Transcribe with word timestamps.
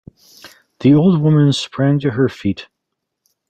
The 0.79 0.95
old 0.95 1.21
woman 1.21 1.53
sprang 1.53 1.99
to 1.99 2.09
her 2.09 2.27
feet. 2.27 2.67